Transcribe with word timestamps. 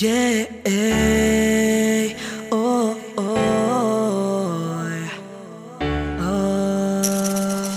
Oh, 0.00 0.46
oh, 3.16 3.26
oh. 6.20 7.72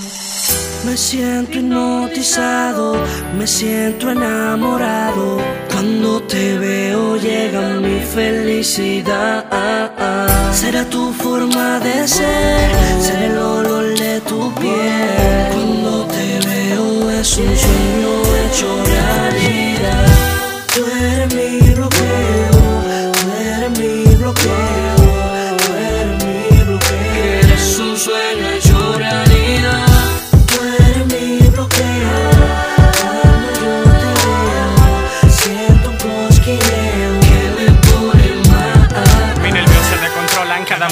Me 0.86 0.96
siento 0.96 1.58
hipnotizado, 1.58 3.04
me 3.36 3.48
siento 3.48 4.12
enamorado. 4.12 5.40
Cuando 5.72 6.22
te 6.22 6.60
veo 6.60 7.18
llega 7.18 7.80
mi 7.80 8.02
felicidad. 8.02 9.48
Será 10.54 10.86
tu 10.86 11.12
forma 11.14 11.80
de 11.80 12.08
ser, 12.08 12.61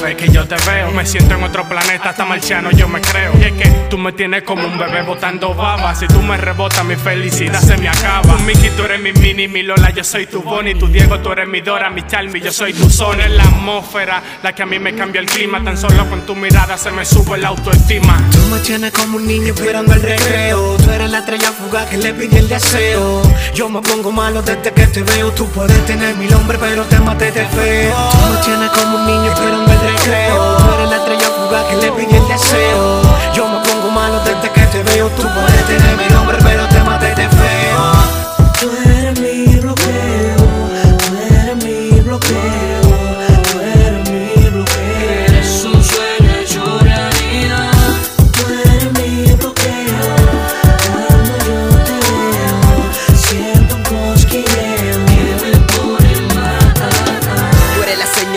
vez 0.10 0.18
que 0.18 0.32
yo 0.32 0.48
te 0.48 0.56
veo. 0.70 0.92
Me 0.92 1.06
siento 1.06 1.36
en 1.36 1.44
otro 1.44 1.68
planeta, 1.68 2.10
hasta 2.10 2.26
marciano 2.26 2.72
yo 2.72 2.88
me 2.88 3.02
creo. 3.02 3.32
Y 3.40 3.44
es 3.44 3.52
que 3.54 3.70
tú 3.90 3.98
me 3.98 4.12
tienes 4.12 4.44
como 4.44 4.66
un 4.66 4.78
bebé 4.78 5.02
botando 5.04 5.54
baba. 5.54 5.94
Si 5.96 6.08
tú 6.08 6.22
me 6.22 6.38
rebotas, 6.38 6.84
mi 6.86 6.96
felicidad 6.96 7.62
se 7.62 7.78
me 7.78 7.90
acaba. 7.90 8.38
Miki, 8.40 8.70
tú 8.72 8.84
eres 8.84 9.02
mi 9.02 9.14
mini, 9.14 9.48
mi 9.48 9.64
Lola, 9.64 9.92
yo 9.92 10.04
soy 10.04 10.26
tu 10.26 10.42
Bonnie. 10.42 10.76
Tu 10.76 10.88
Diego, 10.88 11.20
tú 11.20 11.32
eres 11.32 11.48
mi 11.48 11.62
Dora, 11.62 11.90
mi 11.90 12.06
Charmy, 12.08 12.42
yo 12.42 12.52
soy 12.52 12.74
tu 12.74 12.90
Son. 12.90 13.20
Es 13.22 13.30
la 13.32 13.44
atmósfera, 13.44 14.22
la 14.42 14.54
que 14.54 14.64
a 14.64 14.66
mí 14.66 14.80
me 14.80 14.96
cambia 14.96 15.22
el 15.22 15.28
clima. 15.28 15.64
Tan 15.64 15.78
solo 15.78 16.10
con 16.10 16.22
tu 16.26 16.36
mirada 16.36 16.78
se 16.78 16.92
me 16.92 17.06
sube 17.06 17.38
la 17.38 17.50
autoestima. 17.50 18.18
Tú 18.32 18.40
me 18.52 18.60
tienes 18.60 18.92
como 18.92 19.18
un 19.18 19.28
niño 19.28 19.54
esperando 19.54 19.94
el 19.94 20.02
recreo. 20.02 20.78
Tú 20.78 20.90
eres 20.92 21.12
la 21.12 21.20
estrella 21.20 21.52
fugaz 21.52 21.88
que 21.88 21.98
le 21.98 22.14
pide 22.14 22.40
el 22.40 22.50
deseo. 22.50 23.22
Yo 23.54 23.70
me 23.70 23.82
pongo 23.82 24.12
malo 24.12 24.42
desde 24.42 24.72
que 24.72 24.88
te 24.88 25.04
veo. 25.04 25.32
Tú 25.32 25.48
puedes 25.50 25.86
tener 25.86 26.16
mil 26.16 26.34
hombres, 26.34 26.60
pero 26.60 26.84
te 26.86 27.00
maté 27.00 27.32
de 27.32 27.46
feo. 27.46 28.10
Tú 28.12 28.18
me 28.34 28.42
tienes 28.44 28.70
como 28.72 28.89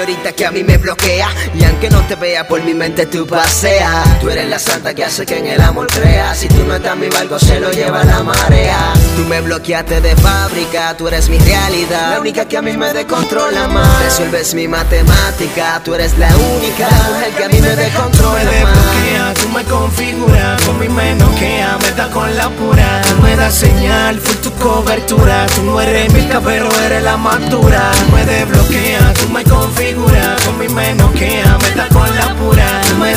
señorita 0.03 0.33
que 0.33 0.45
a 0.45 0.51
mí 0.51 0.65
me 0.65 0.79
bloquea. 0.79 1.29
Y 1.55 1.65
aunque 1.65 1.89
no 1.89 2.01
te 2.07 2.17
vea 2.17 2.47
por 2.47 2.63
mi 2.65 2.75
mente 2.75 3.07
tú 3.07 3.27
paseas. 3.27 4.21
Tú 4.21 4.31
eres 4.31 4.49
la 4.49 4.59
santa 4.59 4.95
que 4.95 5.05
hace 5.05 5.25
que 5.25 5.39
en 5.39 5.47
el 5.47 5.61
amor 5.61 5.87
crea 5.87 6.35
Estás 6.83 6.99
mi 6.99 7.09
barco 7.09 7.39
se 7.39 7.61
lo 7.61 7.71
lleva 7.71 8.03
la 8.03 8.25
marea 8.25 8.93
Tú 9.15 9.23
me 9.27 9.41
bloqueaste 9.41 10.01
de 10.01 10.17
fábrica, 10.17 10.97
tú 10.97 11.07
eres 11.07 11.29
mi 11.29 11.39
realidad 11.39 12.11
La 12.11 12.21
única 12.21 12.49
que 12.49 12.57
a 12.57 12.63
mí 12.63 12.77
me 12.77 12.93
descontrola 12.93 13.69
más 13.69 14.03
Resuelves 14.03 14.53
mi 14.53 14.67
matemática, 14.67 15.81
tú 15.85 15.95
eres 15.95 16.19
la 16.19 16.27
única 16.37 16.89
mujer 16.89 17.31
que 17.37 17.45
a 17.45 17.49
mí 17.49 17.61
me 17.61 17.71
Tú 17.71 17.77
me 17.77 17.77
descontrola 17.77 18.43
más 18.43 18.51
desbloqueas, 18.53 19.35
tú 19.35 19.49
me 19.51 19.65
configuras, 19.65 20.63
con 20.63 20.79
mi 20.81 20.89
me 20.89 21.15
noquea, 21.15 21.79
me 21.81 21.91
da 21.93 22.11
con 22.11 22.37
la 22.37 22.49
pura. 22.51 23.03
Tú 23.03 23.23
me 23.23 23.37
das 23.37 23.55
señal, 23.55 24.19
full 24.19 24.37
tu 24.37 24.51
cobertura. 24.53 25.47
Tú 25.55 25.63
no 25.63 25.81
eres 25.81 26.13
mi 26.13 26.23
pero 26.45 26.69
eres 26.81 27.03
la 27.03 27.17
más 27.17 27.49
dura. 27.51 27.93
Tú 27.93 28.13
me 28.13 28.25
desbloqueas, 28.25 29.15
tú 29.15 29.29
me 29.29 29.45
configuras, 29.45 30.41
con 30.45 30.59
mi 30.59 30.69
me 30.69 30.95
noquea, 30.95 31.59
me 31.59 31.71
da 31.71 31.89
con 31.89 31.92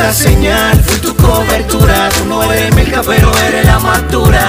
la 0.06 0.14
señal, 0.14 0.78
full 0.84 1.00
tu 1.00 1.16
cobertura. 1.16 2.10
Tú 2.16 2.26
no 2.26 2.44
eres 2.44 2.76
mi 2.76 2.84
pero 3.10 3.28
eres 3.48 3.66
la 3.66 3.80
más 3.80 4.02
dura. 4.12 4.46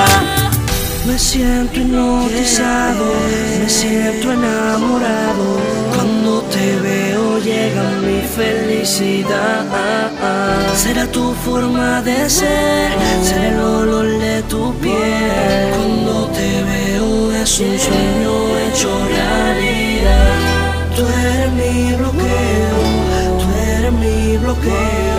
Me 1.06 1.18
siento 1.18 1.76
hipnotizado, 1.80 3.06
me 3.60 3.68
siento 3.68 4.32
enamorado. 4.32 5.46
Cuando 5.94 6.32
te 6.54 6.66
veo 6.86 7.38
llega 7.38 7.84
mi 8.06 8.20
felicidad. 8.38 9.64
Será 10.82 11.04
tu 11.16 11.24
forma 11.44 12.02
de 12.02 12.18
ser, 12.28 12.90
será 13.28 13.48
el 13.48 13.60
olor 13.60 14.08
de 14.26 14.42
tu 14.52 14.62
piel. 14.82 15.70
Cuando 15.74 16.26
te 16.36 16.50
veo 16.70 17.32
es 17.42 17.60
un 17.60 17.78
sueño 17.86 18.34
hecho 18.64 18.90
realidad. 19.16 20.56
Tú 20.96 21.02
eres 21.24 21.52
mi 21.60 21.92
bloqueo, 22.00 22.78
tú 23.40 23.46
eres 23.70 23.92
mi 24.04 24.36
bloqueo, 24.38 25.15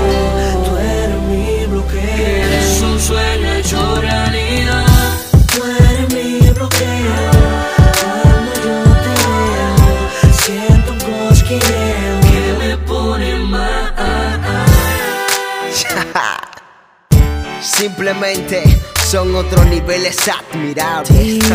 Simplemente 17.62 18.64
son 19.06 19.36
otros 19.36 19.66
niveles 19.68 20.18
admirables 20.28 21.50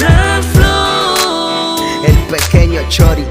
la 0.00 0.40
flow. 0.52 1.76
El 2.06 2.16
pequeño 2.28 2.80
Chori 2.88 3.24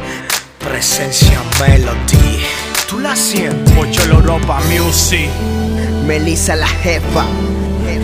Presencia 0.59 1.41
Melody, 1.59 2.39
tú 2.87 2.99
la 2.99 3.15
sientes. 3.15 3.73
Mucho 3.75 4.03
Europa 4.03 4.59
Music, 4.69 5.29
Melissa 6.05 6.55
la 6.55 6.67
jefa 6.67 7.25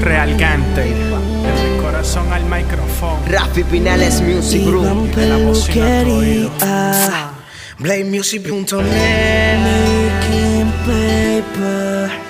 Real 0.02 0.36
Gante. 0.38 0.82
De 0.84 0.94
mi 0.94 1.82
corazón 1.82 2.32
al 2.32 2.44
micrófono. 2.46 3.20
Rafi 3.28 3.64
Pinales 3.64 4.22
Music 4.22 4.66
Group 4.66 5.14
de 5.16 5.28
la 5.28 5.38
bocina 5.38 6.00
a 6.00 6.04
tu 6.04 6.12
oído. 6.12 6.52
Peluquería, 7.78 8.04
BlameMusic.net 8.04 9.56
making 9.64 10.72
paper. 10.86 12.25